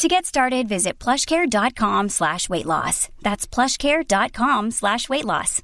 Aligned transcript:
To 0.00 0.08
get 0.08 0.24
started, 0.24 0.66
visit 0.66 0.98
plushcare.com 0.98 2.08
slash 2.08 2.48
weight 2.48 2.64
loss. 2.64 3.10
That's 3.20 3.46
plushcare.com 3.46 4.70
slash 4.70 5.10
weight 5.10 5.26
loss. 5.26 5.60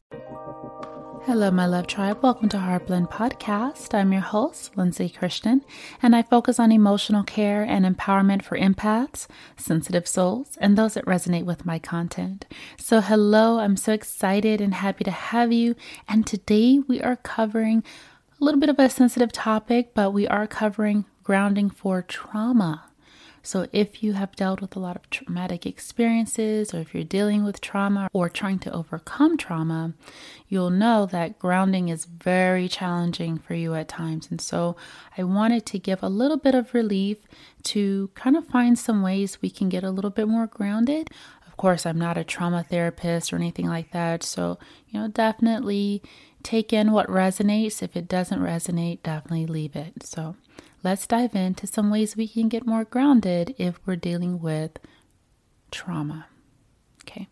Hello, 1.25 1.51
my 1.51 1.65
love 1.65 1.87
tribe. 1.87 2.23
Welcome 2.23 2.51
to 2.51 2.59
Heartblend 2.59 3.11
Podcast. 3.11 3.95
I'm 3.95 4.13
your 4.13 4.21
host, 4.21 4.77
Lindsay 4.77 5.09
Christian, 5.09 5.65
and 6.03 6.15
I 6.15 6.23
focus 6.23 6.61
on 6.61 6.71
emotional 6.71 7.23
care 7.23 7.63
and 7.63 7.87
empowerment 7.87 8.43
for 8.43 8.59
empaths, 8.59 9.27
sensitive 9.57 10.07
souls, 10.07 10.59
and 10.61 10.77
those 10.77 10.93
that 10.95 11.07
resonate 11.07 11.47
with 11.47 11.65
my 11.65 11.79
content. 11.79 12.45
So, 12.77 13.01
hello, 13.01 13.59
I'm 13.59 13.79
so 13.79 13.95
excited 13.95 14.61
and 14.61 14.75
happy 14.75 15.05
to 15.05 15.11
have 15.11 15.51
you. 15.51 15.77
And 16.07 16.27
today 16.27 16.79
we 16.87 17.01
are 17.01 17.17
covering 17.17 17.83
a 18.39 18.45
little 18.45 18.61
bit 18.61 18.69
of 18.69 18.79
a 18.79 18.91
sensitive 18.91 19.33
topic, 19.33 19.95
but 19.95 20.13
we 20.13 20.29
are 20.29 20.47
covering 20.47 21.07
grounding 21.25 21.71
for 21.71 22.03
trauma. 22.03 22.86
So, 23.47 23.69
if 23.73 24.03
you 24.03 24.15
have 24.15 24.35
dealt 24.35 24.61
with 24.61 24.75
a 24.75 24.81
lot 24.81 24.97
of 24.97 25.09
traumatic 25.09 25.67
experiences, 25.67 26.75
or 26.75 26.81
if 26.81 26.93
you're 26.93 27.05
dealing 27.05 27.45
with 27.45 27.61
trauma 27.61 28.09
or 28.13 28.29
trying 28.29 28.59
to 28.59 28.73
overcome 28.73 29.37
trauma, 29.37 29.93
you'll 30.49 30.71
know 30.71 31.07
that 31.07 31.39
grounding 31.39 31.89
is 31.89 32.07
very 32.07 32.67
challenging 32.67 33.39
for 33.39 33.55
you 33.55 33.77
at 33.77 33.87
times. 33.87 34.27
And 34.33 34.41
so, 34.41 34.75
I 35.17 35.23
wanted 35.23 35.65
to 35.67 35.79
give 35.79 36.03
a 36.03 36.09
little 36.09 36.39
bit 36.39 36.57
of 36.57 36.75
relief 36.75 37.19
to 37.71 38.11
kind 38.17 38.37
of 38.37 38.49
find 38.49 38.77
some 38.77 39.01
ways 39.01 39.41
we 39.41 39.51
can 39.51 39.69
get 39.69 39.85
a 39.85 39.93
little 39.93 40.11
bit 40.11 40.27
more 40.27 40.49
grounded. 40.49 41.09
Of 41.47 41.57
course, 41.57 41.87
I'm 41.87 42.01
not 42.01 42.19
a 42.19 42.25
trauma 42.25 42.65
therapist 42.65 43.33
or 43.33 43.37
anything 43.37 43.69
like 43.69 43.93
that. 43.93 44.25
So, 44.25 44.59
you 44.89 44.99
know, 44.99 45.07
definitely 45.07 46.03
take 46.43 46.73
in 46.73 46.91
what 46.91 47.07
resonates. 47.07 47.81
If 47.81 47.97
it 47.97 48.09
doesn't 48.09 48.41
resonate, 48.41 49.05
definitely 49.05 49.47
leave 49.47 49.77
it. 49.77 50.03
So, 50.03 50.35
let's 50.87 51.09
dive 51.09 51.35
into 51.35 51.67
some 51.67 51.91
ways 51.91 52.17
we 52.17 52.29
can 52.29 52.49
get 52.49 52.65
more 52.65 52.85
grounded 52.85 53.53
if 53.59 53.81
we're 53.85 53.97
dealing 53.97 54.41
with 54.41 54.79
trauma. 55.73 56.27
Okay, 57.03 57.27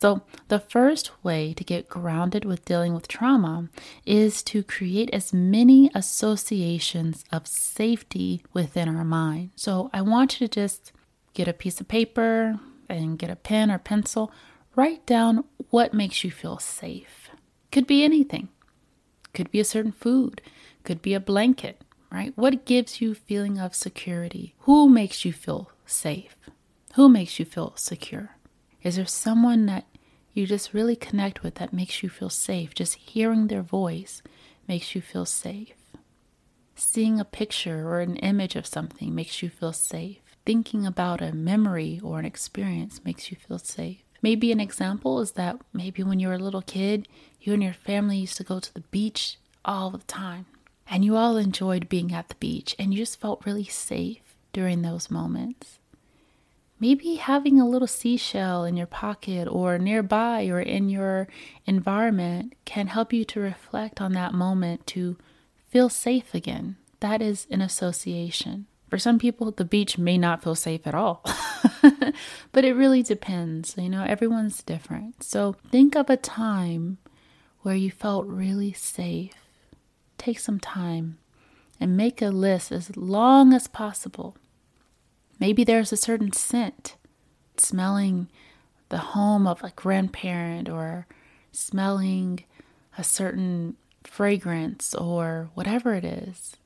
so 0.00 0.22
the 0.48 0.58
first 0.58 1.12
way 1.22 1.54
to 1.54 1.62
get 1.62 1.88
grounded 1.88 2.44
with 2.44 2.64
dealing 2.64 2.94
with 2.94 3.06
trauma 3.06 3.68
is 4.04 4.42
to 4.42 4.64
create 4.64 5.10
as 5.12 5.32
many 5.32 5.92
associations 5.94 7.24
of 7.30 7.46
safety 7.46 8.42
within 8.52 8.88
our 8.88 9.04
mind. 9.04 9.50
So 9.54 9.90
I 9.92 10.02
want 10.02 10.40
you 10.40 10.48
to 10.48 10.52
just 10.52 10.90
get 11.34 11.46
a 11.46 11.52
piece 11.52 11.80
of 11.80 11.86
paper 11.86 12.58
and 12.88 13.16
get 13.16 13.30
a 13.30 13.36
pen 13.36 13.70
or 13.70 13.78
pencil, 13.78 14.32
write 14.74 15.06
down 15.06 15.44
what 15.70 15.94
makes 15.94 16.24
you 16.24 16.32
feel 16.32 16.58
safe. 16.58 17.30
Could 17.70 17.86
be 17.86 18.02
anything, 18.02 18.48
could 19.34 19.52
be 19.52 19.60
a 19.60 19.64
certain 19.64 19.92
food, 19.92 20.42
could 20.82 21.00
be 21.00 21.14
a 21.14 21.20
blanket, 21.20 21.82
right? 22.10 22.32
What 22.36 22.64
gives 22.64 23.00
you 23.00 23.14
feeling 23.14 23.58
of 23.58 23.74
security? 23.74 24.54
Who 24.60 24.88
makes 24.88 25.24
you 25.24 25.32
feel 25.32 25.70
safe? 25.86 26.36
Who 26.94 27.08
makes 27.08 27.38
you 27.38 27.44
feel 27.44 27.74
secure? 27.76 28.36
Is 28.82 28.96
there 28.96 29.06
someone 29.06 29.66
that 29.66 29.86
you 30.32 30.46
just 30.46 30.72
really 30.72 30.96
connect 30.96 31.42
with 31.42 31.56
that 31.56 31.72
makes 31.72 32.02
you 32.02 32.08
feel 32.08 32.30
safe? 32.30 32.74
Just 32.74 32.94
hearing 32.94 33.46
their 33.48 33.62
voice 33.62 34.22
makes 34.66 34.94
you 34.94 35.00
feel 35.00 35.26
safe. 35.26 35.74
Seeing 36.74 37.18
a 37.18 37.24
picture 37.24 37.88
or 37.88 38.00
an 38.00 38.16
image 38.16 38.54
of 38.54 38.66
something 38.66 39.14
makes 39.14 39.42
you 39.42 39.48
feel 39.48 39.72
safe. 39.72 40.18
Thinking 40.46 40.86
about 40.86 41.20
a 41.20 41.32
memory 41.32 42.00
or 42.02 42.18
an 42.18 42.24
experience 42.24 43.04
makes 43.04 43.30
you 43.30 43.36
feel 43.36 43.58
safe. 43.58 44.02
Maybe 44.22 44.50
an 44.50 44.60
example 44.60 45.20
is 45.20 45.32
that 45.32 45.60
maybe 45.72 46.02
when 46.02 46.20
you 46.20 46.28
were 46.28 46.34
a 46.34 46.38
little 46.38 46.62
kid, 46.62 47.08
you 47.40 47.52
and 47.52 47.62
your 47.62 47.72
family 47.72 48.18
used 48.18 48.36
to 48.38 48.44
go 48.44 48.58
to 48.58 48.74
the 48.74 48.80
beach 48.80 49.38
all 49.64 49.90
the 49.90 49.98
time 49.98 50.46
and 50.90 51.04
you 51.04 51.16
all 51.16 51.36
enjoyed 51.36 51.88
being 51.88 52.12
at 52.12 52.28
the 52.28 52.34
beach 52.36 52.74
and 52.78 52.92
you 52.92 53.00
just 53.00 53.20
felt 53.20 53.44
really 53.44 53.64
safe 53.64 54.36
during 54.52 54.82
those 54.82 55.10
moments. 55.10 55.78
Maybe 56.80 57.16
having 57.16 57.60
a 57.60 57.68
little 57.68 57.88
seashell 57.88 58.64
in 58.64 58.76
your 58.76 58.86
pocket 58.86 59.48
or 59.48 59.78
nearby 59.78 60.46
or 60.46 60.60
in 60.60 60.88
your 60.88 61.26
environment 61.66 62.54
can 62.64 62.86
help 62.86 63.12
you 63.12 63.24
to 63.26 63.40
reflect 63.40 64.00
on 64.00 64.12
that 64.12 64.32
moment 64.32 64.86
to 64.88 65.16
feel 65.68 65.88
safe 65.88 66.34
again. 66.34 66.76
That 67.00 67.20
is 67.20 67.46
an 67.50 67.60
association. 67.60 68.66
For 68.88 68.98
some 68.98 69.18
people, 69.18 69.50
the 69.50 69.64
beach 69.64 69.98
may 69.98 70.16
not 70.16 70.42
feel 70.42 70.54
safe 70.54 70.86
at 70.86 70.94
all, 70.94 71.22
but 72.52 72.64
it 72.64 72.74
really 72.74 73.02
depends. 73.02 73.74
You 73.76 73.90
know, 73.90 74.04
everyone's 74.04 74.62
different. 74.62 75.22
So 75.22 75.56
think 75.70 75.94
of 75.94 76.08
a 76.08 76.16
time 76.16 76.98
where 77.62 77.74
you 77.74 77.90
felt 77.90 78.26
really 78.26 78.72
safe 78.72 79.47
take 80.18 80.38
some 80.38 80.60
time 80.60 81.18
and 81.80 81.96
make 81.96 82.20
a 82.20 82.28
list 82.28 82.72
as 82.72 82.96
long 82.96 83.52
as 83.52 83.66
possible. 83.66 84.36
Maybe 85.38 85.64
there's 85.64 85.92
a 85.92 85.96
certain 85.96 86.32
scent, 86.32 86.96
smelling 87.56 88.28
the 88.88 88.98
home 88.98 89.46
of 89.46 89.62
a 89.62 89.72
grandparent 89.76 90.68
or 90.68 91.06
smelling 91.52 92.44
a 92.96 93.04
certain 93.04 93.76
fragrance 94.04 94.94
or 94.94 95.50
whatever 95.54 95.94
it 95.94 96.04
is 96.04 96.56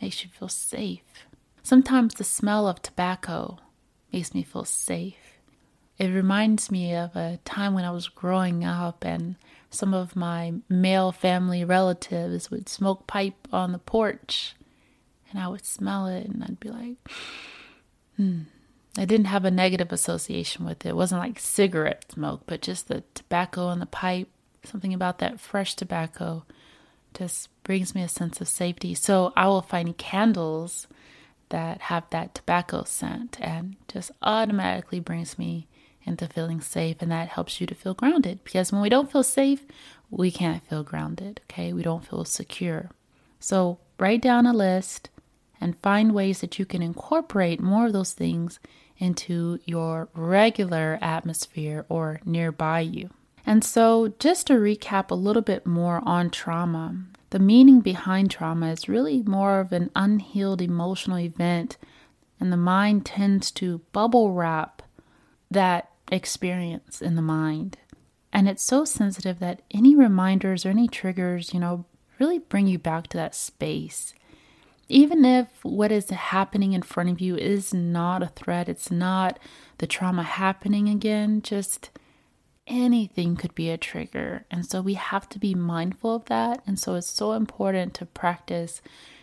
makes 0.00 0.24
you 0.24 0.30
feel 0.30 0.48
safe. 0.48 1.26
Sometimes 1.62 2.14
the 2.14 2.24
smell 2.24 2.66
of 2.66 2.80
tobacco 2.82 3.58
makes 4.12 4.34
me 4.34 4.42
feel 4.42 4.64
safe. 4.64 5.38
It 5.98 6.08
reminds 6.08 6.70
me 6.70 6.94
of 6.94 7.14
a 7.14 7.38
time 7.44 7.74
when 7.74 7.84
I 7.84 7.90
was 7.90 8.08
growing 8.08 8.64
up 8.64 9.04
and 9.04 9.36
some 9.70 9.94
of 9.94 10.16
my 10.16 10.54
male 10.68 11.12
family 11.12 11.64
relatives 11.64 12.50
would 12.50 12.68
smoke 12.68 13.06
pipe 13.06 13.48
on 13.52 13.72
the 13.72 13.78
porch 13.78 14.54
and 15.30 15.40
I 15.40 15.48
would 15.48 15.64
smell 15.64 16.06
it 16.06 16.26
and 16.26 16.42
I'd 16.42 16.60
be 16.60 16.70
like, 16.70 16.96
hmm. 18.16 18.40
I 18.98 19.04
didn't 19.04 19.26
have 19.26 19.44
a 19.44 19.52
negative 19.52 19.92
association 19.92 20.64
with 20.64 20.84
it. 20.84 20.90
It 20.90 20.96
wasn't 20.96 21.20
like 21.20 21.38
cigarette 21.38 22.10
smoke, 22.10 22.42
but 22.46 22.60
just 22.60 22.88
the 22.88 23.04
tobacco 23.14 23.66
on 23.66 23.78
the 23.78 23.86
pipe. 23.86 24.28
Something 24.64 24.92
about 24.92 25.20
that 25.20 25.40
fresh 25.40 25.76
tobacco 25.76 26.44
just 27.14 27.48
brings 27.62 27.94
me 27.94 28.02
a 28.02 28.08
sense 28.08 28.40
of 28.40 28.48
safety. 28.48 28.94
So 28.94 29.32
I 29.36 29.46
will 29.46 29.62
find 29.62 29.96
candles 29.96 30.88
that 31.50 31.82
have 31.82 32.04
that 32.10 32.34
tobacco 32.34 32.82
scent 32.84 33.40
and 33.40 33.76
just 33.86 34.10
automatically 34.22 34.98
brings 34.98 35.38
me 35.38 35.68
into 36.04 36.26
feeling 36.26 36.60
safe. 36.60 36.96
And 37.00 37.10
that 37.10 37.28
helps 37.28 37.60
you 37.60 37.66
to 37.66 37.74
feel 37.74 37.94
grounded 37.94 38.40
because 38.44 38.72
when 38.72 38.82
we 38.82 38.88
don't 38.88 39.10
feel 39.10 39.22
safe, 39.22 39.64
we 40.10 40.30
can't 40.30 40.66
feel 40.66 40.82
grounded. 40.82 41.40
Okay. 41.50 41.72
We 41.72 41.82
don't 41.82 42.06
feel 42.06 42.24
secure. 42.24 42.90
So 43.38 43.78
write 43.98 44.22
down 44.22 44.46
a 44.46 44.52
list 44.52 45.10
and 45.60 45.78
find 45.82 46.14
ways 46.14 46.40
that 46.40 46.58
you 46.58 46.64
can 46.64 46.82
incorporate 46.82 47.60
more 47.60 47.86
of 47.86 47.92
those 47.92 48.12
things 48.12 48.58
into 48.98 49.58
your 49.64 50.08
regular 50.14 50.98
atmosphere 51.00 51.84
or 51.88 52.20
nearby 52.24 52.80
you. 52.80 53.10
And 53.46 53.64
so, 53.64 54.12
just 54.18 54.46
to 54.48 54.54
recap 54.54 55.10
a 55.10 55.14
little 55.14 55.42
bit 55.42 55.66
more 55.66 56.02
on 56.04 56.30
trauma, 56.30 56.96
the 57.30 57.38
meaning 57.38 57.80
behind 57.80 58.30
trauma 58.30 58.70
is 58.70 58.88
really 58.88 59.22
more 59.22 59.60
of 59.60 59.72
an 59.72 59.90
unhealed 59.96 60.60
emotional 60.60 61.18
event, 61.18 61.78
and 62.38 62.52
the 62.52 62.58
mind 62.58 63.06
tends 63.06 63.50
to 63.52 63.80
bubble 63.92 64.32
wrap 64.32 64.82
that 65.50 65.89
experience 66.10 67.00
in 67.00 67.16
the 67.16 67.22
mind. 67.22 67.78
And 68.32 68.48
it's 68.48 68.62
so 68.62 68.84
sensitive 68.84 69.38
that 69.40 69.62
any 69.70 69.96
reminders 69.96 70.64
or 70.64 70.70
any 70.70 70.88
triggers, 70.88 71.52
you 71.52 71.60
know, 71.60 71.84
really 72.18 72.38
bring 72.38 72.66
you 72.66 72.78
back 72.78 73.08
to 73.08 73.16
that 73.16 73.34
space. 73.34 74.14
Even 74.88 75.24
if 75.24 75.48
what 75.64 75.92
is 75.92 76.10
happening 76.10 76.72
in 76.72 76.82
front 76.82 77.10
of 77.10 77.20
you 77.20 77.36
is 77.36 77.72
not 77.72 78.22
a 78.22 78.28
threat, 78.28 78.68
it's 78.68 78.90
not 78.90 79.38
the 79.78 79.86
trauma 79.86 80.22
happening 80.22 80.88
again, 80.88 81.42
just 81.42 81.90
anything 82.66 83.36
could 83.36 83.54
be 83.54 83.70
a 83.70 83.76
trigger. 83.76 84.44
And 84.50 84.66
so 84.66 84.80
we 84.80 84.94
have 84.94 85.28
to 85.30 85.38
be 85.38 85.54
mindful 85.54 86.14
of 86.14 86.24
that. 86.26 86.62
And 86.66 86.78
so 86.78 86.94
it's 86.94 87.06
so 87.06 87.32
important 87.32 87.94
to 87.94 88.06
practice 88.06 88.82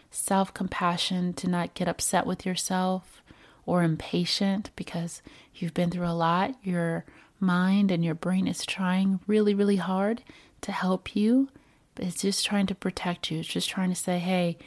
self 0.10 0.54
compassion, 0.54 1.34
to 1.34 1.50
not 1.50 1.74
get 1.74 1.88
upset 1.88 2.26
with 2.26 2.46
yourself 2.46 3.22
or 3.68 3.84
impatient 3.84 4.72
because 4.76 5.22
you've 5.54 5.76
been 5.76 5.92
through 5.92 6.08
a 6.08 6.14
lot. 6.18 6.56
Your 6.64 7.06
mind 7.40 7.92
and 7.92 8.04
your 8.04 8.16
brain 8.16 8.48
is 8.48 8.66
trying 8.66 9.20
really, 9.28 9.54
really 9.54 9.76
hard 9.76 10.24
to 10.62 10.72
help 10.72 11.16
you, 11.16 11.50
but 11.94 12.06
it's 12.06 12.24
just 12.24 12.44
trying 12.44 12.66
to 12.68 12.74
protect 12.76 13.30
you. 13.30 13.40
It's 13.40 13.48
just 13.48 13.70
trying 13.70 13.90
to 13.90 13.96
say, 13.96 14.18
"Hey, 14.18 14.58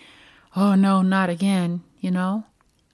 oh 0.55 0.77
no, 0.77 1.03
not 1.03 1.29
again," 1.31 1.83
you 1.99 2.13
know? 2.13 2.45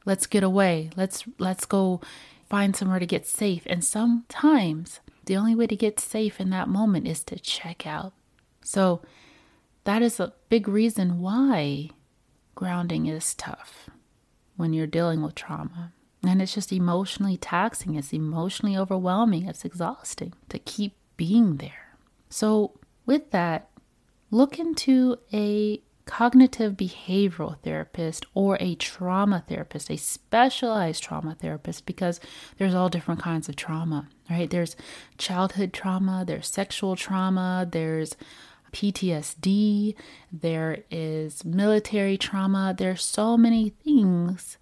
Let's 0.06 0.26
get 0.26 0.42
away. 0.42 0.90
Let's 0.96 1.24
let's 1.38 1.66
go 1.66 2.00
find 2.48 2.74
somewhere 2.76 3.00
to 3.00 3.06
get 3.06 3.26
safe. 3.26 3.64
And 3.66 3.84
sometimes 3.84 5.00
The 5.26 5.36
only 5.36 5.56
way 5.56 5.66
to 5.66 5.74
get 5.76 5.98
safe 5.98 6.40
in 6.40 6.50
that 6.50 6.68
moment 6.68 7.08
is 7.08 7.24
to 7.24 7.38
check 7.38 7.84
out. 7.86 8.12
So, 8.62 9.02
that 9.84 10.00
is 10.02 10.20
a 10.20 10.32
big 10.48 10.68
reason 10.68 11.20
why 11.20 11.90
grounding 12.54 13.06
is 13.06 13.34
tough 13.34 13.90
when 14.56 14.72
you're 14.72 14.86
dealing 14.86 15.22
with 15.22 15.34
trauma. 15.34 15.92
And 16.26 16.42
it's 16.42 16.54
just 16.54 16.72
emotionally 16.72 17.36
taxing, 17.36 17.94
it's 17.94 18.12
emotionally 18.12 18.76
overwhelming, 18.76 19.46
it's 19.46 19.64
exhausting 19.64 20.32
to 20.48 20.58
keep 20.58 20.96
being 21.16 21.56
there. 21.56 21.96
So, 22.28 22.78
with 23.04 23.30
that, 23.30 23.68
look 24.30 24.58
into 24.58 25.18
a 25.32 25.80
cognitive 26.04 26.74
behavioral 26.74 27.58
therapist 27.60 28.26
or 28.34 28.56
a 28.60 28.74
trauma 28.76 29.44
therapist, 29.48 29.90
a 29.90 29.96
specialized 29.96 31.02
trauma 31.02 31.36
therapist, 31.40 31.84
because 31.86 32.20
there's 32.58 32.74
all 32.74 32.88
different 32.88 33.20
kinds 33.20 33.48
of 33.48 33.56
trauma, 33.56 34.08
right? 34.30 34.50
There's 34.50 34.76
childhood 35.18 35.72
trauma, 35.72 36.24
there's 36.26 36.48
sexual 36.48 36.96
trauma, 36.96 37.68
there's 37.70 38.16
PTSD, 38.72 39.94
there 40.32 40.84
is 40.90 41.44
military 41.44 42.18
trauma. 42.18 42.74
There's 42.76 43.02
so 43.02 43.36
many 43.36 43.70
things 43.70 44.58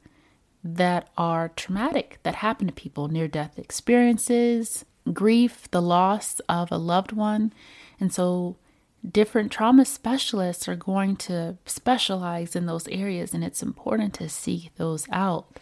that 0.65 1.11
are 1.19 1.51
traumatic 1.51 2.19
that 2.23 2.37
happen 2.37 2.67
to 2.67 2.73
people 2.73 3.09
near 3.09 3.29
death 3.29 3.59
experiences, 3.59 4.87
grief, 5.13 5.71
the 5.71 5.83
loss 5.83 6.41
of 6.49 6.73
a 6.73 6.79
loved 6.79 7.13
one. 7.13 7.53
And 8.01 8.13
so, 8.13 8.57
different 9.09 9.53
trauma 9.53 9.85
specialists 9.85 10.67
are 10.67 10.77
going 10.77 11.17
to 11.17 11.59
specialize 11.67 12.57
in 12.57 12.65
those 12.65 12.89
areas, 12.89 13.35
and 13.35 13.45
it's 13.45 13.63
important 13.63 14.15
to 14.15 14.29
seek 14.31 14.75
those 14.77 15.07
out. 15.13 15.61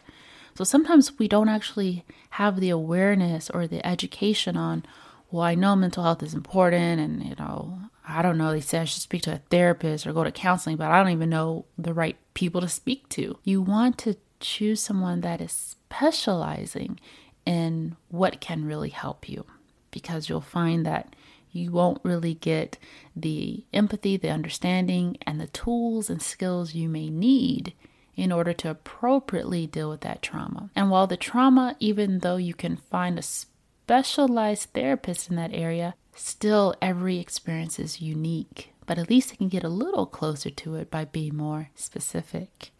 So, 0.54 0.62
sometimes 0.62 1.18
we 1.18 1.26
don't 1.26 1.48
actually 1.48 2.04
have 2.30 2.60
the 2.60 2.70
awareness 2.70 3.50
or 3.50 3.66
the 3.66 3.84
education 3.84 4.56
on, 4.56 4.84
well, 5.32 5.42
I 5.42 5.56
know 5.56 5.74
mental 5.74 6.04
health 6.04 6.22
is 6.22 6.34
important, 6.34 7.00
and 7.00 7.24
you 7.24 7.34
know, 7.36 7.80
I 8.06 8.22
don't 8.22 8.38
know, 8.38 8.52
they 8.52 8.60
say 8.60 8.78
I 8.78 8.84
should 8.84 9.02
speak 9.02 9.22
to 9.22 9.34
a 9.34 9.42
therapist 9.50 10.06
or 10.06 10.12
go 10.12 10.22
to 10.22 10.30
counseling, 10.30 10.76
but 10.76 10.90
I 10.90 11.02
don't 11.02 11.12
even 11.12 11.30
know 11.30 11.64
the 11.76 11.94
right 11.94 12.16
people 12.34 12.60
to 12.60 12.68
speak 12.68 13.08
to. 13.10 13.38
You 13.42 13.62
want 13.62 13.98
to 13.98 14.16
choose 14.42 14.82
someone 14.82 15.20
that 15.22 15.40
is 15.40 15.52
specializing 15.52 17.00
in 17.46 17.96
what 18.08 18.40
can 18.40 18.64
really 18.64 18.90
help 18.90 19.28
you 19.28 19.44
because 19.90 20.28
you'll 20.28 20.40
find 20.40 20.84
that 20.86 21.14
you 21.50 21.70
won't 21.70 22.00
really 22.02 22.34
get 22.34 22.78
the 23.14 23.64
empathy, 23.72 24.16
the 24.16 24.30
understanding, 24.30 25.16
and 25.26 25.40
the 25.40 25.48
tools 25.48 26.08
and 26.08 26.22
skills 26.22 26.74
you 26.74 26.88
may 26.88 27.10
need 27.10 27.74
in 28.14 28.32
order 28.32 28.52
to 28.52 28.70
appropriately 28.70 29.66
deal 29.66 29.90
with 29.90 30.00
that 30.02 30.22
trauma. 30.22 30.70
And 30.74 30.90
while 30.90 31.06
the 31.06 31.16
trauma, 31.16 31.76
even 31.78 32.20
though 32.20 32.36
you 32.36 32.54
can 32.54 32.76
find 32.76 33.18
a 33.18 33.22
specialized 33.22 34.70
therapist 34.70 35.30
in 35.30 35.36
that 35.36 35.52
area, 35.52 35.94
Still, 36.14 36.74
every 36.82 37.18
experience 37.18 37.78
is 37.78 38.02
unique, 38.02 38.72
but 38.86 38.98
at 38.98 39.08
least 39.08 39.32
I 39.32 39.36
can 39.36 39.48
get 39.48 39.64
a 39.64 39.68
little 39.68 40.06
closer 40.06 40.50
to 40.50 40.74
it 40.76 40.90
by 40.90 41.04
being 41.06 41.36
more 41.36 41.70
specific. 41.74 42.72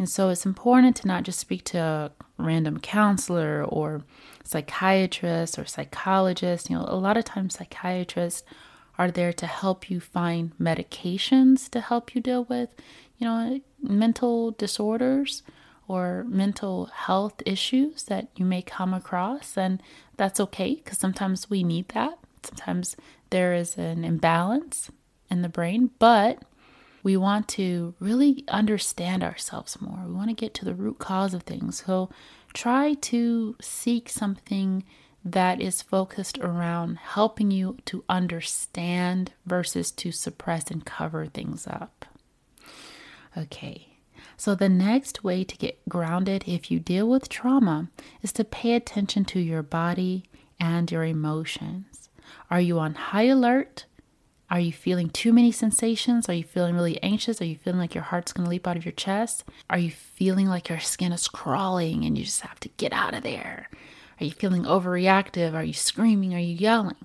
And 0.00 0.08
so 0.08 0.30
it's 0.30 0.46
important 0.46 0.96
to 0.96 1.06
not 1.06 1.24
just 1.24 1.38
speak 1.38 1.62
to 1.64 1.78
a 1.78 2.10
random 2.38 2.80
counselor 2.80 3.62
or 3.62 4.02
psychiatrist 4.44 5.58
or 5.58 5.66
psychologist. 5.66 6.70
You 6.70 6.78
know, 6.78 6.86
a 6.88 6.96
lot 6.96 7.18
of 7.18 7.26
times 7.26 7.56
psychiatrists 7.56 8.42
are 8.96 9.10
there 9.10 9.34
to 9.34 9.46
help 9.46 9.90
you 9.90 10.00
find 10.00 10.56
medications 10.56 11.68
to 11.72 11.82
help 11.82 12.14
you 12.14 12.22
deal 12.22 12.44
with, 12.44 12.70
you 13.18 13.26
know, 13.26 13.60
mental 13.82 14.52
disorders 14.52 15.42
or 15.86 16.24
mental 16.26 16.86
health 16.86 17.42
issues 17.44 18.04
that 18.04 18.28
you 18.36 18.46
may 18.46 18.62
come 18.62 18.94
across. 18.94 19.58
And 19.58 19.82
that's 20.16 20.40
okay 20.40 20.76
because 20.76 20.96
sometimes 20.96 21.50
we 21.50 21.62
need 21.62 21.90
that. 21.90 22.18
Sometimes 22.42 22.96
there 23.28 23.52
is 23.52 23.76
an 23.76 24.06
imbalance 24.06 24.90
in 25.30 25.42
the 25.42 25.50
brain, 25.50 25.90
but 25.98 26.42
we 27.02 27.16
want 27.16 27.48
to 27.48 27.94
really 28.00 28.44
understand 28.48 29.22
ourselves 29.22 29.80
more. 29.80 30.04
We 30.06 30.12
want 30.12 30.28
to 30.28 30.34
get 30.34 30.54
to 30.54 30.64
the 30.64 30.74
root 30.74 30.98
cause 30.98 31.34
of 31.34 31.42
things. 31.42 31.84
So 31.86 32.10
try 32.52 32.94
to 32.94 33.56
seek 33.60 34.08
something 34.08 34.84
that 35.24 35.60
is 35.60 35.82
focused 35.82 36.38
around 36.38 36.96
helping 36.96 37.50
you 37.50 37.76
to 37.86 38.04
understand 38.08 39.32
versus 39.44 39.90
to 39.92 40.12
suppress 40.12 40.70
and 40.70 40.84
cover 40.84 41.26
things 41.26 41.66
up. 41.66 42.06
Okay. 43.36 43.86
So, 44.36 44.54
the 44.54 44.70
next 44.70 45.22
way 45.22 45.44
to 45.44 45.56
get 45.58 45.86
grounded 45.88 46.44
if 46.46 46.70
you 46.70 46.80
deal 46.80 47.06
with 47.08 47.28
trauma 47.28 47.88
is 48.22 48.32
to 48.32 48.44
pay 48.44 48.72
attention 48.72 49.26
to 49.26 49.38
your 49.38 49.62
body 49.62 50.24
and 50.58 50.90
your 50.90 51.04
emotions. 51.04 52.08
Are 52.50 52.60
you 52.60 52.78
on 52.78 52.94
high 52.94 53.24
alert? 53.24 53.84
Are 54.50 54.58
you 54.60 54.72
feeling 54.72 55.10
too 55.10 55.32
many 55.32 55.52
sensations? 55.52 56.28
Are 56.28 56.34
you 56.34 56.42
feeling 56.42 56.74
really 56.74 57.00
anxious? 57.02 57.40
Are 57.40 57.44
you 57.44 57.56
feeling 57.56 57.78
like 57.78 57.94
your 57.94 58.02
heart's 58.02 58.32
going 58.32 58.44
to 58.44 58.50
leap 58.50 58.66
out 58.66 58.76
of 58.76 58.84
your 58.84 58.92
chest? 58.92 59.44
Are 59.68 59.78
you 59.78 59.92
feeling 59.92 60.48
like 60.48 60.68
your 60.68 60.80
skin 60.80 61.12
is 61.12 61.28
crawling 61.28 62.04
and 62.04 62.18
you 62.18 62.24
just 62.24 62.40
have 62.40 62.58
to 62.60 62.68
get 62.70 62.92
out 62.92 63.14
of 63.14 63.22
there? 63.22 63.68
Are 64.20 64.24
you 64.24 64.32
feeling 64.32 64.64
overreactive? 64.64 65.54
Are 65.54 65.62
you 65.62 65.72
screaming? 65.72 66.34
Are 66.34 66.40
you 66.40 66.54
yelling? 66.54 66.96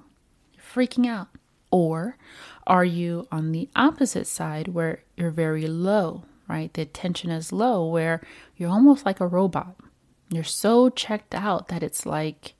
You're 0.53 0.63
freaking 0.63 1.05
out. 1.05 1.27
Or 1.69 2.17
are 2.65 2.85
you 2.85 3.27
on 3.31 3.51
the 3.51 3.69
opposite 3.75 4.25
side 4.25 4.69
where 4.69 5.03
you're 5.15 5.29
very 5.29 5.67
low, 5.67 6.23
right? 6.47 6.73
The 6.73 6.85
tension 6.85 7.29
is 7.29 7.51
low, 7.51 7.85
where 7.87 8.21
you're 8.57 8.71
almost 8.71 9.05
like 9.05 9.19
a 9.19 9.27
robot. 9.27 9.75
You're 10.29 10.43
so 10.43 10.89
checked 10.89 11.35
out 11.35 11.67
that 11.67 11.83
it's 11.83 12.05
like 12.05 12.55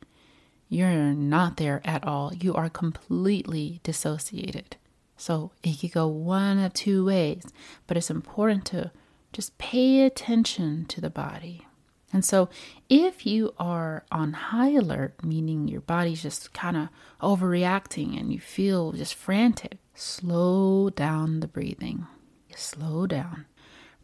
you're 0.70 1.14
not 1.14 1.58
there 1.58 1.82
at 1.86 2.04
all. 2.04 2.34
You 2.34 2.54
are 2.56 2.70
completely 2.70 3.80
dissociated. 3.84 4.78
So 5.18 5.52
it 5.64 5.80
could 5.80 5.94
go 5.94 6.08
one 6.08 6.60
of 6.60 6.74
two 6.74 7.06
ways, 7.06 7.44
but 7.88 7.98
it's 7.98 8.10
important 8.10 8.66
to 8.68 8.92
just 9.32 9.58
pay 9.58 10.02
attention 10.02 10.86
to 10.86 11.00
the 11.00 11.10
body. 11.10 11.66
And 12.14 12.24
so, 12.24 12.50
if 12.88 13.26
you 13.26 13.54
are 13.60 14.06
on 14.10 14.32
high 14.34 14.70
alert, 14.70 15.24
meaning 15.24 15.68
your 15.68 15.82
body's 15.82 16.22
just 16.22 16.54
kind 16.54 16.78
of 16.78 16.88
overreacting 17.22 18.18
and 18.18 18.32
you 18.32 18.40
feel 18.40 18.94
just 18.94 19.16
frantic, 19.16 19.80
slow 19.94 20.90
down 20.90 21.42
the 21.42 21.48
breathing. 21.48 22.08
Slow 22.56 23.06
down. 23.06 23.46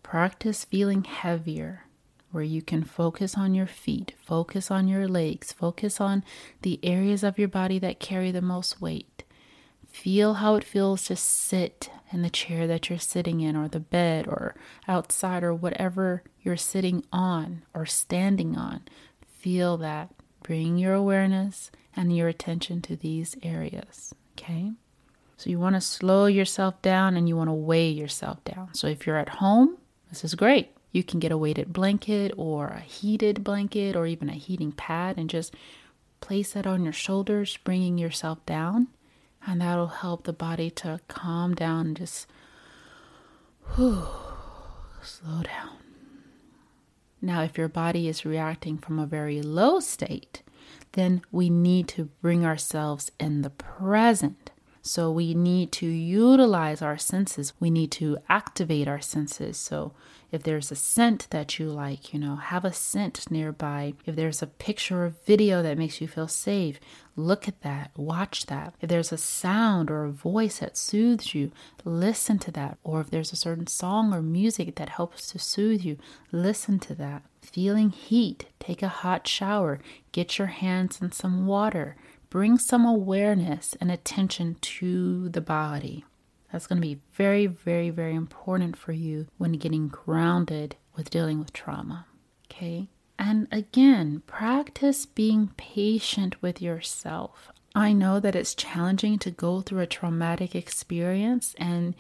Practice 0.04 0.66
feeling 0.66 1.06
heavier 1.06 1.86
where 2.32 2.44
you 2.44 2.62
can 2.62 2.84
focus 2.84 3.38
on 3.38 3.54
your 3.54 3.68
feet, 3.68 4.14
focus 4.24 4.72
on 4.72 4.88
your 4.88 5.08
legs, 5.08 5.52
focus 5.52 6.02
on 6.02 6.24
the 6.62 6.80
areas 6.84 7.24
of 7.24 7.38
your 7.38 7.48
body 7.48 7.80
that 7.80 8.00
carry 8.00 8.32
the 8.32 8.42
most 8.42 8.82
weight. 8.82 9.24
Feel 9.88 10.36
how 10.36 10.56
it 10.56 10.64
feels 10.64 11.06
to 11.06 11.16
sit 11.16 11.90
in 12.12 12.22
the 12.22 12.30
chair 12.30 12.68
that 12.68 12.90
you're 12.90 13.00
sitting 13.00 13.42
in, 13.42 13.56
or 13.56 13.68
the 13.68 13.80
bed, 13.80 14.28
or 14.28 14.56
outside, 14.88 15.44
or 15.44 15.54
whatever 15.54 16.24
you're 16.42 16.58
sitting 16.58 17.04
on 17.12 17.64
or 17.74 17.86
standing 17.86 18.58
on. 18.58 18.82
Feel 19.40 19.78
that. 19.78 20.14
Bring 20.44 20.78
your 20.78 20.94
awareness 20.94 21.72
and 21.96 22.16
your 22.16 22.28
attention 22.28 22.82
to 22.84 22.96
these 22.96 23.36
areas. 23.44 24.14
Okay? 24.38 24.72
So 25.38 25.50
you 25.50 25.60
want 25.60 25.76
to 25.76 25.82
slow 25.82 26.26
yourself 26.26 26.82
down 26.82 27.16
and 27.16 27.28
you 27.28 27.36
want 27.36 27.50
to 27.50 27.54
weigh 27.54 27.90
yourself 27.90 28.44
down. 28.44 28.74
So 28.74 28.88
if 28.88 29.06
you're 29.06 29.18
at 29.18 29.30
home, 29.30 29.78
this 30.10 30.24
is 30.24 30.36
great. 30.36 30.76
You 30.92 31.04
can 31.04 31.20
get 31.20 31.32
a 31.32 31.38
weighted 31.38 31.72
blanket 31.72 32.34
or 32.38 32.68
a 32.68 32.82
heated 32.82 33.44
blanket 33.44 33.96
or 33.96 34.06
even 34.06 34.30
a 34.30 34.34
heating 34.34 34.72
pad 34.72 35.18
and 35.18 35.30
just 35.30 35.56
place 36.20 36.54
that 36.54 36.68
on 36.68 36.84
your 36.84 36.94
shoulders, 36.94 37.58
bringing 37.64 37.98
yourself 37.98 38.46
down. 38.46 38.88
And 39.46 39.62
that'll 39.62 39.88
help 39.88 40.24
the 40.24 40.34
body 40.34 40.70
to 40.72 41.00
calm 41.08 41.56
down 41.56 41.88
and 41.88 41.98
just 41.98 42.28
whew, 43.76 44.06
slow 45.02 45.42
down. 45.44 45.78
Now, 47.22 47.44
if 47.44 47.58
your 47.58 47.70
body 47.70 48.08
is 48.08 48.26
reacting 48.26 48.78
from 48.78 49.00
a 49.00 49.06
very 49.06 49.42
low 49.42 49.80
state, 49.80 50.42
then 50.94 51.22
we 51.32 51.50
need 51.50 51.88
to 51.90 52.10
bring 52.22 52.46
ourselves 52.46 53.12
in 53.20 53.42
the 53.42 53.50
present. 53.50 54.52
So 54.82 55.12
we 55.12 55.34
need 55.36 55.72
to 55.74 55.86
utilize 55.86 56.82
our 56.82 56.98
senses. 56.98 57.54
We 57.60 57.70
need 57.70 57.92
to 57.94 58.18
activate 58.28 58.88
our 58.88 59.02
senses. 59.02 59.58
So 59.58 59.94
if 60.32 60.44
there's 60.44 60.72
a 60.72 60.76
scent 60.76 61.28
that 61.32 61.60
you 61.60 61.70
like, 61.70 62.14
you 62.14 62.20
know, 62.20 62.36
have 62.36 62.64
a 62.64 62.72
scent 62.72 63.30
nearby. 63.30 63.94
If 64.06 64.16
there's 64.16 64.42
a 64.42 64.48
picture 64.48 65.06
or 65.06 65.16
video 65.26 65.62
that 65.62 65.78
makes 65.78 66.00
you 66.00 66.08
feel 66.08 66.28
safe, 66.28 66.80
look 67.16 67.48
at 67.48 67.62
that, 67.62 67.92
watch 67.98 68.46
that. 68.46 68.74
If 68.80 68.90
there's 68.90 69.12
a 69.12 69.18
sound 69.18 69.92
or 69.92 70.06
a 70.06 70.12
voice 70.12 70.60
that 70.60 70.78
soothes 70.78 71.36
you, 71.36 71.52
listen 71.84 72.40
to 72.40 72.52
that. 72.52 72.78
Or 72.84 73.02
if 73.02 73.10
there's 73.10 73.34
a 73.34 73.38
certain 73.38 73.68
song 73.68 74.14
or 74.14 74.22
music 74.22 74.76
that 74.76 74.90
helps 74.90 75.32
to 75.32 75.40
soothe 75.40 75.82
you, 75.82 75.98
listen 76.32 76.80
to 76.80 76.96
that. 76.96 77.24
Feeling 77.42 77.90
heat, 77.90 78.46
take 78.60 78.82
a 78.82 78.88
hot 78.88 79.28
shower, 79.28 79.80
get 80.12 80.38
your 80.38 80.48
hands 80.48 81.02
in 81.02 81.12
some 81.12 81.46
water. 81.46 81.98
Bring 82.30 82.58
some 82.58 82.86
awareness 82.86 83.76
and 83.82 83.92
attention 83.92 84.56
to 84.62 85.28
the 85.28 85.42
body. 85.42 86.06
That's 86.52 86.68
going 86.68 86.82
to 86.82 86.88
be 86.88 87.00
very, 87.14 87.48
very, 87.48 87.90
very 87.90 88.14
important 88.14 88.76
for 88.76 88.92
you 88.92 89.28
when 89.38 89.54
getting 89.54 89.88
grounded 89.88 90.76
with 90.96 91.10
dealing 91.10 91.40
with 91.40 91.54
trauma. 91.54 92.06
Okay. 92.52 92.90
And 93.18 93.48
again, 93.52 94.24
practice 94.26 95.06
being 95.06 95.52
patient 95.56 96.42
with 96.42 96.62
yourself. 96.62 97.52
I 97.74 97.94
know 97.94 98.20
that 98.20 98.36
it's 98.36 98.54
challenging 98.54 99.18
to 99.20 99.32
go 99.32 99.62
through 99.62 99.82
a 99.82 99.88
traumatic 99.88 100.56
experience 100.56 101.56
and 101.58 101.96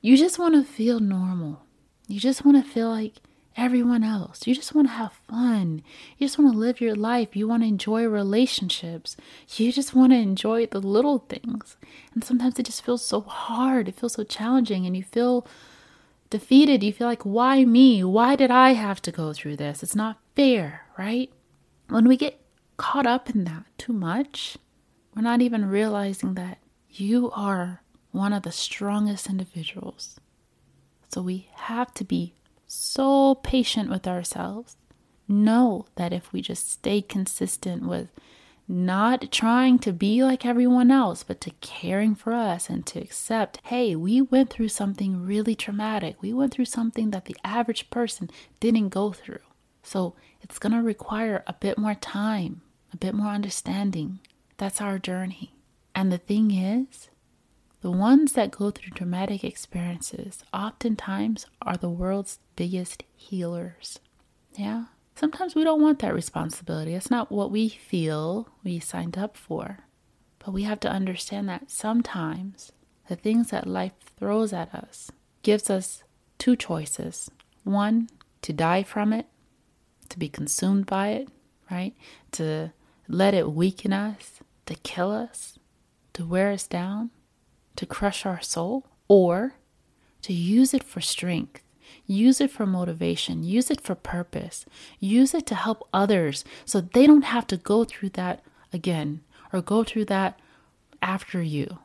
you 0.00 0.16
just 0.16 0.38
want 0.38 0.54
to 0.54 0.62
feel 0.62 1.00
normal. 1.00 1.62
You 2.06 2.20
just 2.20 2.44
want 2.44 2.62
to 2.62 2.70
feel 2.70 2.90
like 2.90 3.14
everyone 3.56 4.02
else. 4.02 4.46
You 4.46 4.54
just 4.54 4.74
want 4.74 4.88
to 4.88 4.94
have 4.94 5.12
fun. 5.28 5.82
You 6.18 6.26
just 6.26 6.38
want 6.38 6.52
to 6.52 6.58
live 6.58 6.80
your 6.80 6.94
life. 6.94 7.36
You 7.36 7.46
want 7.46 7.62
to 7.62 7.68
enjoy 7.68 8.04
relationships. 8.06 9.16
You 9.56 9.72
just 9.72 9.94
want 9.94 10.12
to 10.12 10.18
enjoy 10.18 10.66
the 10.66 10.80
little 10.80 11.20
things. 11.20 11.76
And 12.14 12.24
sometimes 12.24 12.58
it 12.58 12.66
just 12.66 12.84
feels 12.84 13.04
so 13.04 13.20
hard. 13.20 13.88
It 13.88 13.98
feels 13.98 14.14
so 14.14 14.24
challenging 14.24 14.86
and 14.86 14.96
you 14.96 15.02
feel 15.02 15.46
defeated. 16.30 16.82
You 16.82 16.92
feel 16.92 17.06
like, 17.06 17.22
why 17.22 17.64
me? 17.64 18.02
Why 18.02 18.36
did 18.36 18.50
I 18.50 18.72
have 18.72 19.00
to 19.02 19.12
go 19.12 19.32
through 19.32 19.56
this? 19.56 19.82
It's 19.82 19.96
not 19.96 20.18
fair, 20.34 20.86
right? 20.98 21.30
When 21.88 22.08
we 22.08 22.16
get 22.16 22.40
caught 22.76 23.06
up 23.06 23.30
in 23.30 23.44
that 23.44 23.64
too 23.78 23.92
much, 23.92 24.58
we're 25.14 25.22
not 25.22 25.42
even 25.42 25.68
realizing 25.68 26.34
that 26.34 26.58
you 26.90 27.30
are 27.32 27.82
one 28.10 28.32
of 28.32 28.42
the 28.42 28.52
strongest 28.52 29.28
individuals. 29.28 30.18
So 31.08 31.22
we 31.22 31.48
have 31.54 31.94
to 31.94 32.04
be 32.04 32.34
so 32.74 33.36
patient 33.36 33.90
with 33.90 34.06
ourselves. 34.06 34.76
Know 35.26 35.86
that 35.96 36.12
if 36.12 36.32
we 36.32 36.42
just 36.42 36.70
stay 36.70 37.00
consistent 37.00 37.86
with 37.86 38.08
not 38.66 39.30
trying 39.30 39.78
to 39.80 39.92
be 39.92 40.24
like 40.24 40.46
everyone 40.46 40.90
else, 40.90 41.22
but 41.22 41.40
to 41.42 41.50
caring 41.60 42.14
for 42.14 42.32
us 42.32 42.70
and 42.70 42.86
to 42.86 43.00
accept, 43.00 43.60
hey, 43.64 43.94
we 43.94 44.22
went 44.22 44.50
through 44.50 44.68
something 44.68 45.24
really 45.24 45.54
traumatic. 45.54 46.20
We 46.22 46.32
went 46.32 46.52
through 46.52 46.64
something 46.66 47.10
that 47.10 47.26
the 47.26 47.36
average 47.44 47.90
person 47.90 48.30
didn't 48.60 48.88
go 48.88 49.12
through. 49.12 49.40
So 49.82 50.14
it's 50.40 50.58
going 50.58 50.72
to 50.72 50.82
require 50.82 51.44
a 51.46 51.52
bit 51.52 51.76
more 51.76 51.94
time, 51.94 52.62
a 52.92 52.96
bit 52.96 53.14
more 53.14 53.28
understanding. 53.28 54.20
That's 54.56 54.80
our 54.80 54.98
journey. 54.98 55.54
And 55.94 56.10
the 56.10 56.18
thing 56.18 56.50
is, 56.50 57.08
the 57.84 57.90
ones 57.90 58.32
that 58.32 58.50
go 58.50 58.70
through 58.70 58.92
traumatic 58.92 59.44
experiences 59.44 60.42
oftentimes 60.54 61.44
are 61.60 61.76
the 61.76 61.90
world's 61.90 62.38
biggest 62.56 63.02
healers. 63.14 64.00
Yeah? 64.54 64.84
Sometimes 65.14 65.54
we 65.54 65.64
don't 65.64 65.82
want 65.82 65.98
that 65.98 66.14
responsibility. 66.14 66.94
It's 66.94 67.10
not 67.10 67.30
what 67.30 67.50
we 67.50 67.68
feel 67.68 68.48
we 68.64 68.80
signed 68.80 69.18
up 69.18 69.36
for. 69.36 69.80
But 70.38 70.52
we 70.52 70.62
have 70.62 70.80
to 70.80 70.90
understand 70.90 71.46
that 71.50 71.70
sometimes 71.70 72.72
the 73.10 73.16
things 73.16 73.50
that 73.50 73.66
life 73.66 73.92
throws 74.18 74.54
at 74.54 74.74
us 74.74 75.10
gives 75.42 75.68
us 75.68 76.04
two 76.38 76.56
choices. 76.56 77.30
One, 77.64 78.08
to 78.40 78.54
die 78.54 78.82
from 78.82 79.12
it, 79.12 79.26
to 80.08 80.18
be 80.18 80.30
consumed 80.30 80.86
by 80.86 81.08
it, 81.08 81.28
right? 81.70 81.94
To 82.32 82.72
let 83.08 83.34
it 83.34 83.52
weaken 83.52 83.92
us, 83.92 84.40
to 84.64 84.74
kill 84.74 85.12
us, 85.12 85.58
to 86.14 86.24
wear 86.24 86.50
us 86.50 86.66
down, 86.66 87.10
to 87.76 87.86
crush 87.86 88.24
our 88.24 88.40
soul, 88.40 88.86
or 89.08 89.54
to 90.22 90.32
use 90.32 90.72
it 90.74 90.82
for 90.82 91.00
strength, 91.00 91.62
use 92.06 92.40
it 92.40 92.50
for 92.50 92.66
motivation, 92.66 93.42
use 93.42 93.70
it 93.70 93.80
for 93.80 93.94
purpose, 93.94 94.64
use 94.98 95.34
it 95.34 95.46
to 95.46 95.54
help 95.54 95.88
others 95.92 96.44
so 96.64 96.80
they 96.80 97.06
don't 97.06 97.24
have 97.24 97.46
to 97.46 97.56
go 97.56 97.84
through 97.84 98.10
that 98.10 98.42
again 98.72 99.20
or 99.52 99.60
go 99.60 99.84
through 99.84 100.06
that 100.06 100.38
after 101.02 101.42
you. 101.42 101.78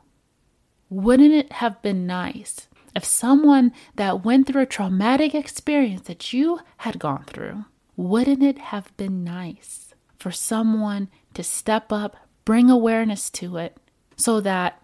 Wouldn't 0.88 1.32
it 1.32 1.52
have 1.52 1.80
been 1.82 2.06
nice 2.06 2.66
if 2.94 3.04
someone 3.04 3.72
that 3.94 4.24
went 4.24 4.46
through 4.46 4.62
a 4.62 4.66
traumatic 4.66 5.34
experience 5.34 6.02
that 6.02 6.32
you 6.32 6.60
had 6.78 6.98
gone 6.98 7.24
through, 7.24 7.64
wouldn't 7.96 8.42
it 8.42 8.58
have 8.58 8.96
been 8.96 9.22
nice 9.22 9.94
for 10.18 10.30
someone 10.30 11.08
to 11.34 11.42
step 11.42 11.92
up, 11.92 12.16
bring 12.44 12.68
awareness 12.68 13.30
to 13.30 13.56
it 13.58 13.76
so 14.16 14.40
that 14.40 14.82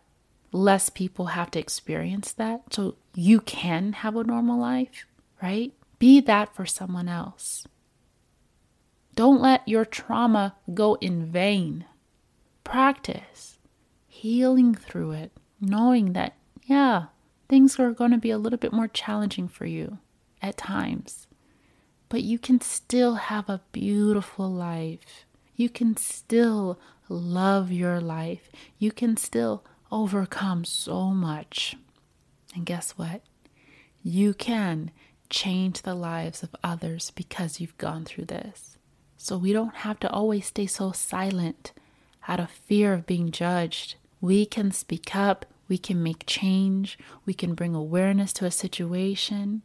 less 0.53 0.91
people 0.91 1.27
have 1.27 1.51
to 1.53 1.59
experience 1.59 2.33
that 2.33 2.63
so 2.73 2.97
you 3.15 3.41
can 3.41 3.93
have 3.95 4.17
a 4.17 4.25
normal 4.25 4.59
life, 4.59 5.07
right? 5.43 5.73
Be 5.99 6.21
that 6.21 6.55
for 6.55 6.67
someone 6.67 7.09
else. 7.09 7.67
Don't 9.15 9.41
let 9.41 9.67
your 9.67 9.85
trauma 9.85 10.57
go 10.75 10.95
in 10.97 11.27
vain. 11.27 11.87
Practice 12.65 13.59
healing 14.07 14.75
through 14.75 15.13
it, 15.13 15.33
knowing 15.61 16.13
that, 16.15 16.35
yeah, 16.65 17.07
things 17.49 17.79
are 17.79 17.93
going 17.93 18.11
to 18.11 18.19
be 18.19 18.31
a 18.31 18.39
little 18.39 18.59
bit 18.59 18.73
more 18.73 18.89
challenging 18.89 19.47
for 19.47 19.67
you 19.67 19.99
at 20.43 20.57
times, 20.57 21.27
but 22.09 22.23
you 22.23 22.39
can 22.39 22.61
still 22.61 23.15
have 23.15 23.49
a 23.49 23.61
beautiful 23.73 24.51
life. 24.51 25.27
You 25.55 25.69
can 25.69 25.97
still 25.97 26.79
love 27.09 27.71
your 27.71 28.01
life. 28.01 28.51
You 28.79 28.93
can 28.93 29.17
still 29.17 29.65
overcome 29.91 30.65
so 30.65 31.11
much. 31.11 31.77
And 32.55 32.67
guess 32.67 32.93
what? 32.93 33.23
You 34.03 34.35
can 34.35 34.91
change 35.29 35.83
the 35.83 35.95
lives 35.95 36.43
of 36.43 36.55
others 36.63 37.11
because 37.11 37.61
you've 37.61 37.77
gone 37.79 38.05
through 38.05 38.27
this. 38.27 38.79
So 39.17 39.37
we 39.37 39.53
don't 39.53 39.75
have 39.77 39.99
to 40.01 40.11
always 40.11 40.47
stay 40.47 40.67
so 40.67 40.93
silent 40.93 41.73
out 42.29 42.41
of 42.41 42.51
fear 42.51 42.93
of 42.93 43.07
being 43.07 43.31
judged. 43.31 43.97
We 44.21 44.47
can 44.47 44.71
speak 44.71 45.15
up, 45.15 45.47
we 45.69 45.79
can 45.79 46.03
make 46.03 46.25
change, 46.27 46.99
we 47.25 47.35
can 47.35 47.55
bring 47.55 47.75
awareness 47.75 48.33
to 48.35 48.47
a 48.47 48.51
situation, 48.51 49.63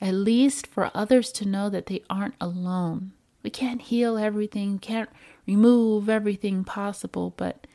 at 0.00 0.14
least 0.14 0.66
for 0.66 0.90
others 0.94 1.32
to 1.32 1.48
know 1.48 1.68
that 1.70 1.86
they 1.86 2.02
aren't 2.08 2.34
alone. 2.40 3.12
We 3.42 3.50
can't 3.50 3.82
heal 3.82 4.18
everything, 4.18 4.78
can't 4.78 5.10
remove 5.46 6.08
everything 6.08 6.64
possible, 6.64 7.34
but 7.36 7.66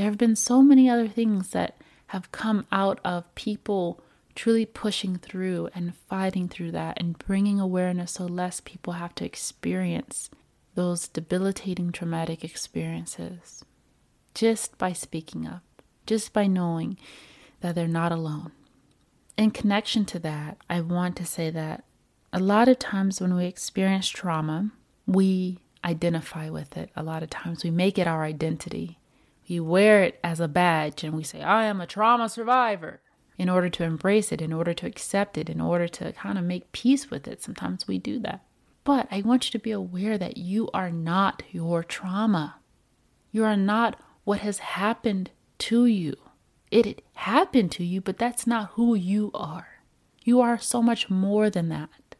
there 0.00 0.08
have 0.08 0.16
been 0.16 0.34
so 0.34 0.62
many 0.62 0.88
other 0.88 1.06
things 1.08 1.50
that 1.50 1.76
have 2.06 2.32
come 2.32 2.66
out 2.72 2.98
of 3.04 3.34
people 3.34 4.00
truly 4.34 4.64
pushing 4.64 5.16
through 5.16 5.68
and 5.74 5.94
fighting 5.94 6.48
through 6.48 6.70
that 6.70 6.98
and 6.98 7.18
bringing 7.18 7.60
awareness 7.60 8.12
so 8.12 8.24
less 8.24 8.62
people 8.62 8.94
have 8.94 9.14
to 9.14 9.26
experience 9.26 10.30
those 10.74 11.06
debilitating 11.06 11.92
traumatic 11.92 12.42
experiences 12.42 13.62
just 14.34 14.78
by 14.78 14.94
speaking 14.94 15.46
up, 15.46 15.62
just 16.06 16.32
by 16.32 16.46
knowing 16.46 16.96
that 17.60 17.74
they're 17.74 17.86
not 17.86 18.10
alone. 18.10 18.52
In 19.36 19.50
connection 19.50 20.06
to 20.06 20.18
that, 20.20 20.56
I 20.70 20.80
want 20.80 21.14
to 21.16 21.26
say 21.26 21.50
that 21.50 21.84
a 22.32 22.40
lot 22.40 22.68
of 22.68 22.78
times 22.78 23.20
when 23.20 23.34
we 23.34 23.44
experience 23.44 24.08
trauma, 24.08 24.70
we 25.06 25.58
identify 25.84 26.48
with 26.48 26.78
it. 26.78 26.88
A 26.96 27.02
lot 27.02 27.22
of 27.22 27.28
times 27.28 27.64
we 27.64 27.70
make 27.70 27.98
it 27.98 28.06
our 28.06 28.24
identity. 28.24 28.96
We 29.50 29.58
wear 29.58 30.04
it 30.04 30.20
as 30.22 30.38
a 30.38 30.46
badge 30.46 31.02
and 31.02 31.12
we 31.12 31.24
say, 31.24 31.42
I 31.42 31.64
am 31.64 31.80
a 31.80 31.86
trauma 31.86 32.28
survivor 32.28 33.00
in 33.36 33.48
order 33.48 33.68
to 33.68 33.82
embrace 33.82 34.30
it, 34.30 34.40
in 34.40 34.52
order 34.52 34.72
to 34.72 34.86
accept 34.86 35.36
it, 35.36 35.50
in 35.50 35.60
order 35.60 35.88
to 35.88 36.12
kind 36.12 36.38
of 36.38 36.44
make 36.44 36.70
peace 36.70 37.10
with 37.10 37.26
it. 37.26 37.42
Sometimes 37.42 37.88
we 37.88 37.98
do 37.98 38.20
that. 38.20 38.44
But 38.84 39.08
I 39.10 39.22
want 39.22 39.46
you 39.46 39.50
to 39.50 39.58
be 39.58 39.72
aware 39.72 40.16
that 40.18 40.36
you 40.36 40.70
are 40.72 40.92
not 40.92 41.42
your 41.50 41.82
trauma. 41.82 42.60
You 43.32 43.42
are 43.42 43.56
not 43.56 44.00
what 44.22 44.38
has 44.38 44.58
happened 44.58 45.30
to 45.58 45.84
you. 45.84 46.14
It 46.70 47.02
happened 47.14 47.72
to 47.72 47.84
you, 47.84 48.00
but 48.00 48.18
that's 48.18 48.46
not 48.46 48.70
who 48.74 48.94
you 48.94 49.32
are. 49.34 49.80
You 50.22 50.40
are 50.40 50.60
so 50.60 50.80
much 50.80 51.10
more 51.10 51.50
than 51.50 51.70
that. 51.70 52.14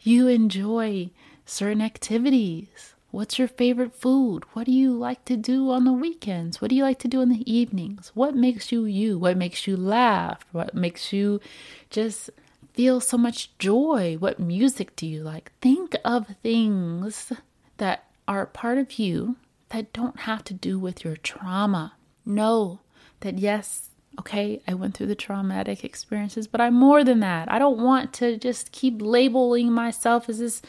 You 0.00 0.26
enjoy 0.26 1.10
certain 1.44 1.82
activities. 1.82 2.95
What's 3.16 3.38
your 3.38 3.48
favorite 3.48 3.94
food? 3.94 4.44
What 4.52 4.66
do 4.66 4.72
you 4.72 4.92
like 4.92 5.24
to 5.24 5.38
do 5.38 5.70
on 5.70 5.86
the 5.86 5.92
weekends? 5.94 6.60
What 6.60 6.68
do 6.68 6.76
you 6.76 6.82
like 6.82 6.98
to 6.98 7.08
do 7.08 7.22
in 7.22 7.30
the 7.30 7.50
evenings? 7.50 8.12
What 8.12 8.36
makes 8.36 8.70
you 8.70 8.84
you? 8.84 9.18
What 9.18 9.38
makes 9.38 9.66
you 9.66 9.74
laugh? 9.74 10.44
What 10.52 10.74
makes 10.74 11.14
you 11.14 11.40
just 11.88 12.28
feel 12.74 13.00
so 13.00 13.16
much 13.16 13.56
joy? 13.58 14.16
What 14.18 14.38
music 14.38 14.94
do 14.96 15.06
you 15.06 15.22
like? 15.22 15.50
Think 15.62 15.96
of 16.04 16.26
things 16.42 17.32
that 17.78 18.04
are 18.28 18.44
part 18.44 18.76
of 18.76 18.98
you 18.98 19.36
that 19.70 19.94
don't 19.94 20.20
have 20.20 20.44
to 20.44 20.52
do 20.52 20.78
with 20.78 21.02
your 21.02 21.16
trauma. 21.16 21.94
Know 22.26 22.80
that 23.20 23.38
yes, 23.38 23.88
okay, 24.18 24.60
I 24.68 24.74
went 24.74 24.94
through 24.94 25.06
the 25.06 25.14
traumatic 25.14 25.84
experiences, 25.84 26.46
but 26.46 26.60
I'm 26.60 26.74
more 26.74 27.02
than 27.02 27.20
that. 27.20 27.50
I 27.50 27.58
don't 27.58 27.78
want 27.78 28.12
to 28.14 28.36
just 28.36 28.72
keep 28.72 29.00
labeling 29.00 29.72
myself 29.72 30.28
as 30.28 30.38
this 30.38 30.60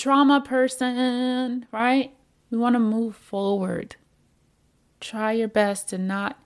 trauma 0.00 0.40
person, 0.40 1.66
right? 1.70 2.12
We 2.50 2.56
want 2.56 2.74
to 2.74 2.80
move 2.80 3.14
forward. 3.14 3.96
Try 4.98 5.32
your 5.32 5.48
best 5.48 5.90
to 5.90 5.98
not 5.98 6.38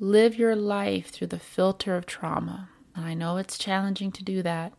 live 0.00 0.36
your 0.36 0.56
life 0.56 1.08
through 1.10 1.28
the 1.28 1.38
filter 1.38 1.96
of 1.96 2.04
trauma. 2.04 2.68
And 2.94 3.04
I 3.04 3.14
know 3.14 3.36
it's 3.36 3.58
challenging 3.58 4.10
to 4.12 4.24
do 4.24 4.42
that, 4.42 4.72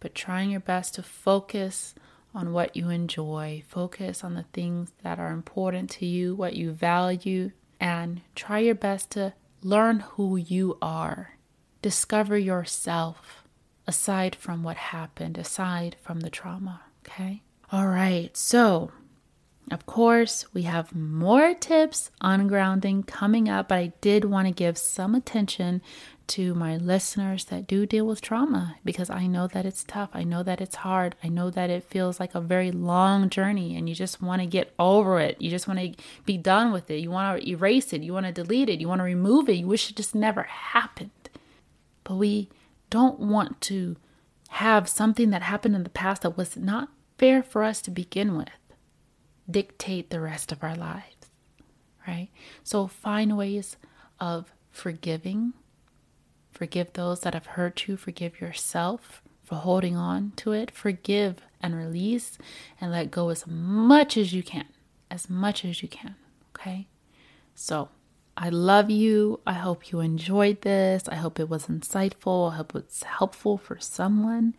but 0.00 0.14
trying 0.14 0.50
your 0.50 0.60
best 0.60 0.94
to 0.94 1.02
focus 1.02 1.94
on 2.34 2.52
what 2.52 2.74
you 2.74 2.88
enjoy, 2.88 3.62
focus 3.68 4.24
on 4.24 4.34
the 4.34 4.46
things 4.52 4.92
that 5.02 5.18
are 5.18 5.32
important 5.32 5.90
to 5.90 6.06
you, 6.06 6.34
what 6.34 6.54
you 6.54 6.72
value, 6.72 7.50
and 7.80 8.22
try 8.34 8.60
your 8.60 8.74
best 8.74 9.10
to 9.10 9.34
learn 9.62 10.00
who 10.00 10.36
you 10.36 10.78
are. 10.80 11.36
Discover 11.82 12.38
yourself 12.38 13.44
aside 13.86 14.34
from 14.34 14.62
what 14.62 14.76
happened, 14.76 15.36
aside 15.36 15.96
from 16.00 16.20
the 16.20 16.30
trauma, 16.30 16.82
okay? 17.06 17.42
All 17.70 17.86
right, 17.86 18.34
so 18.36 18.90
Of 19.70 19.84
course, 19.84 20.46
we 20.54 20.62
have 20.62 20.94
more 20.94 21.52
tips 21.52 22.10
on 22.22 22.48
grounding 22.48 23.02
coming 23.02 23.48
up, 23.50 23.68
but 23.68 23.78
I 23.78 23.92
did 24.00 24.24
want 24.24 24.48
to 24.48 24.52
give 24.52 24.78
some 24.78 25.14
attention 25.14 25.82
to 26.28 26.54
my 26.54 26.76
listeners 26.76 27.46
that 27.46 27.66
do 27.66 27.84
deal 27.86 28.06
with 28.06 28.20
trauma 28.20 28.76
because 28.84 29.10
I 29.10 29.26
know 29.26 29.46
that 29.48 29.66
it's 29.66 29.84
tough. 29.84 30.10
I 30.14 30.24
know 30.24 30.42
that 30.42 30.60
it's 30.60 30.76
hard. 30.76 31.16
I 31.22 31.28
know 31.28 31.50
that 31.50 31.70
it 31.70 31.84
feels 31.84 32.18
like 32.20 32.34
a 32.34 32.40
very 32.40 32.70
long 32.70 33.28
journey 33.30 33.76
and 33.76 33.88
you 33.88 33.94
just 33.94 34.22
want 34.22 34.40
to 34.40 34.46
get 34.46 34.72
over 34.78 35.20
it. 35.20 35.40
You 35.40 35.50
just 35.50 35.68
want 35.68 35.80
to 35.80 35.94
be 36.24 36.36
done 36.38 36.72
with 36.72 36.90
it. 36.90 37.00
You 37.00 37.10
want 37.10 37.40
to 37.40 37.48
erase 37.48 37.92
it. 37.92 38.02
You 38.02 38.12
want 38.12 38.26
to 38.26 38.32
delete 38.32 38.68
it. 38.68 38.80
You 38.80 38.88
want 38.88 39.00
to 39.00 39.04
remove 39.04 39.48
it. 39.48 39.54
You 39.54 39.66
wish 39.66 39.90
it 39.90 39.96
just 39.96 40.14
never 40.14 40.42
happened. 40.44 41.10
But 42.04 42.16
we 42.16 42.48
don't 42.90 43.20
want 43.20 43.60
to 43.62 43.96
have 44.50 44.88
something 44.88 45.30
that 45.30 45.42
happened 45.42 45.74
in 45.74 45.82
the 45.82 45.90
past 45.90 46.22
that 46.22 46.36
was 46.36 46.56
not 46.56 46.88
fair 47.18 47.42
for 47.42 47.62
us 47.62 47.82
to 47.82 47.90
begin 47.90 48.36
with 48.36 48.48
dictate 49.50 50.10
the 50.10 50.20
rest 50.20 50.52
of 50.52 50.62
our 50.62 50.76
lives, 50.76 51.30
right? 52.06 52.28
So 52.62 52.86
find 52.86 53.36
ways 53.36 53.76
of 54.20 54.52
forgiving. 54.70 55.54
Forgive 56.52 56.92
those 56.92 57.20
that 57.20 57.34
have 57.34 57.46
hurt 57.46 57.88
you. 57.88 57.96
Forgive 57.96 58.40
yourself 58.40 59.22
for 59.42 59.56
holding 59.56 59.96
on 59.96 60.32
to 60.36 60.52
it. 60.52 60.70
Forgive 60.70 61.36
and 61.62 61.74
release 61.74 62.38
and 62.80 62.92
let 62.92 63.10
go 63.10 63.30
as 63.30 63.46
much 63.46 64.16
as 64.16 64.32
you 64.32 64.42
can. 64.42 64.66
As 65.10 65.30
much 65.30 65.64
as 65.64 65.82
you 65.82 65.88
can. 65.88 66.16
Okay? 66.54 66.86
So 67.54 67.88
I 68.36 68.50
love 68.50 68.90
you. 68.90 69.40
I 69.46 69.54
hope 69.54 69.90
you 69.90 70.00
enjoyed 70.00 70.62
this. 70.62 71.08
I 71.08 71.14
hope 71.14 71.40
it 71.40 71.48
was 71.48 71.66
insightful. 71.66 72.52
I 72.52 72.56
hope 72.56 72.74
it's 72.74 73.02
helpful 73.02 73.56
for 73.56 73.78
someone. 73.80 74.54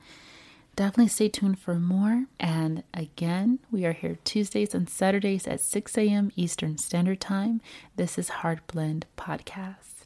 Definitely 0.80 1.10
stay 1.10 1.28
tuned 1.28 1.60
for 1.60 1.76
more. 1.76 2.28
And 2.40 2.84
again, 2.94 3.60
we 3.70 3.84
are 3.84 3.92
here 3.92 4.18
Tuesdays 4.24 4.74
and 4.74 4.90
Saturdays 4.90 5.46
at 5.46 5.60
6 5.60 5.98
a.m. 5.98 6.32
Eastern 6.38 6.78
Standard 6.78 7.20
Time. 7.20 7.60
This 7.98 8.18
is 8.18 8.30
Heart 8.30 8.66
Blend 8.68 9.06
Podcast. 9.18 9.99